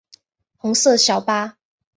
[0.57, 1.59] 红色小巴